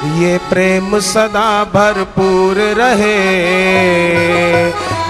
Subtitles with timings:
[0.00, 3.16] ये प्रेम सदा भरपूर रहे।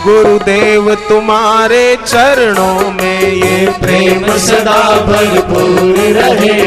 [0.03, 6.58] गुरुदेव, तुम्हारे चरणों में ये प्रेम सदा भरपूर रहे।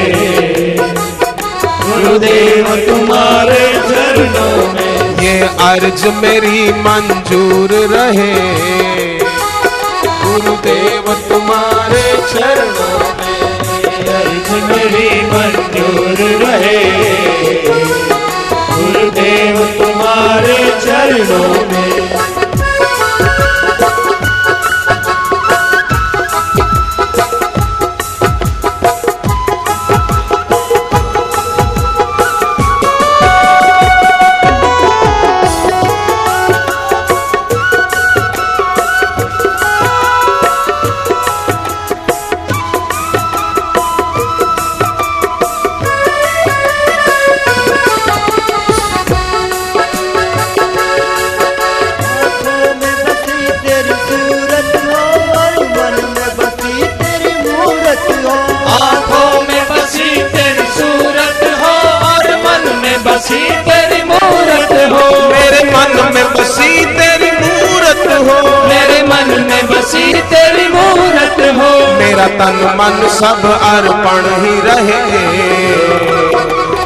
[1.84, 8.34] गुरुदेव, तुम्हारे चरणों में ये अर्ज़ मेरी मंजूर रहे।
[10.24, 13.44] गुरुदेव, तुम्हारे चरणों में
[14.08, 16.83] अर्ज़ मेरी मंजूर रहे।
[21.28, 21.63] चरणों
[72.34, 75.02] तन मन सब अर्पण ही रहे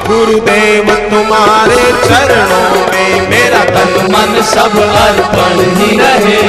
[0.08, 6.42] गुरुदेव, तुम्हारे चरणों में मेरा तन मन सब अर्पण ही रहे।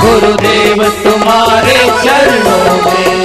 [0.00, 3.24] गुरुदेव, तुम्हारे चरणों में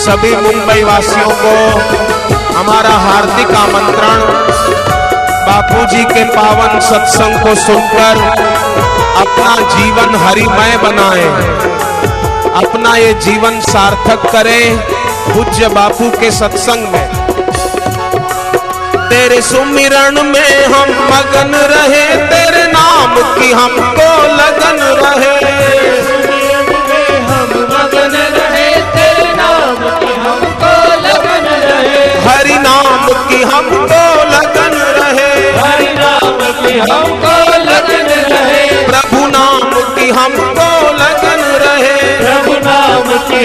[0.00, 1.54] सभी मुंबई वासियों को
[2.54, 4.89] हमारा हार्दिक आमंत्रण।
[5.50, 8.18] बापूजी के पावन सत्संग को सुनकर
[9.20, 11.24] अपना जीवन हरिमय बनाए।
[12.60, 14.78] अपना ये जीवन सार्थक करें
[15.26, 17.06] पूज्य बापू के सत्संग में।
[19.08, 23.99] तेरे सुमिरण में हम मगन रहे, तेरे नाम की हमको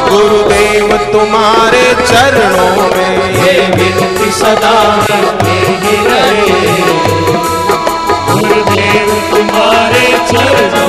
[0.09, 6.71] गुरुदेव तुम्हारे चरणों में। ये विनती सदा करते ही रहे।
[8.31, 10.86] गुरुदेव तुम्हारे चरणों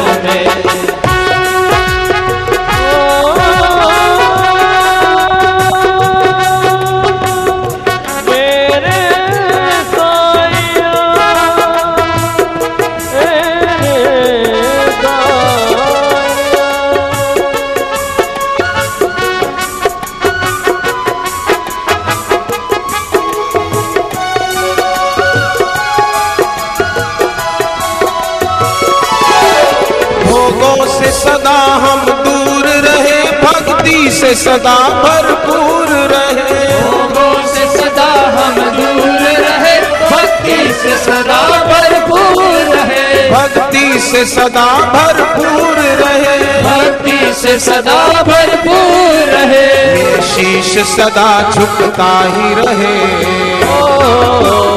[31.18, 39.76] सदा हम दूर रहे भक्ति से सदा भरपूर रहे। भोगों से सदा हम दूर रहे
[40.10, 42.42] भक्ति से सदा भरपूर
[42.74, 52.54] रहे। भक्ति से सदा भरपूर रहे। भक्ति से सदा भरपूर रहे। शीश सदा झुकता ही
[52.54, 52.96] रहे।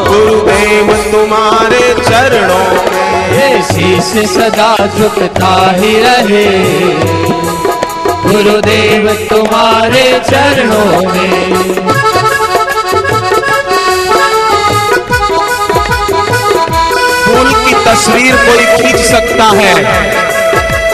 [0.07, 2.70] गुरुदेव तुम्हारे चरणों
[3.41, 6.45] ये शीश सदा झुकता ही रहे।
[8.23, 11.73] गुरुदेव, तुम्हारे चरणों में।
[17.25, 19.75] फूल की तस्वीर कोई खींच सकता है,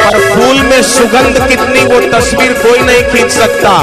[0.02, 3.74] पर फूल में सुगंध कितनी वो तस्वीर कोई नहीं खींच सकता।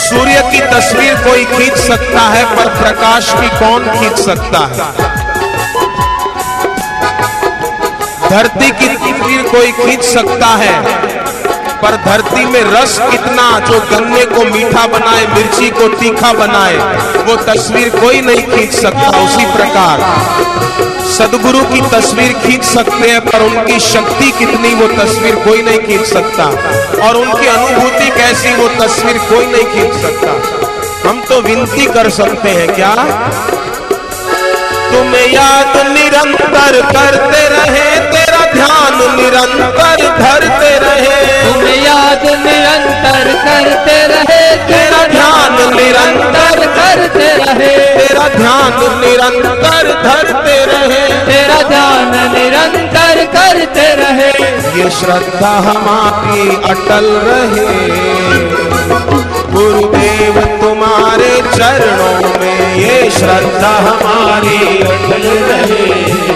[0.00, 5.07] सूर्य की तस्वीर कोई खींच सकता है, पर प्रकाश की कौन खींच सकता है?
[8.30, 10.82] धरती की तस्वीर कोई खींच सकता है,
[11.82, 16.76] पर धरती में रस कितना जो गन्ने को मीठा बनाए, मिर्ची को तीखा बनाए,
[17.24, 20.00] वो तस्वीर कोई नहीं खींच सकता। उसी प्रकार
[21.08, 26.06] सदगुरु की तस्वीर खींच सकते हैं, पर उनकी शक्ति कितनी वो तस्वीर कोई नहीं खींच
[26.06, 26.44] सकता।
[27.08, 32.50] और उनकी अनुभूति कैसी वो तस्वीर कोई नहीं खींच सकता। हम तो विनती कर सकते
[32.50, 32.94] हैं, क्या?
[34.92, 38.17] तुम्हें याद निरंतर करते रहे तेरा
[38.52, 48.28] ध्यान निरंतर धरते रहे। तुम याद निरंतर करते रहे। तेरा ध्यान निरंतर करते रहे। तेरा
[48.28, 54.48] ध्यान निरंतर धरते रहे। तेरा ध्यान निरंतर करते रहे।
[54.78, 57.68] ये श्रद्धा हमारी अटल रहे।
[59.52, 66.28] गुरुदेव तुम्हारे चरणों में ये श्रद्धा हमारी अटल रहे।